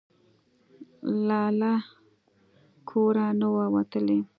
لا 1.27 1.43
له 1.59 1.73
کوره 2.89 3.27
نه 3.39 3.47
وو 3.53 3.65
وتلي. 3.75 4.19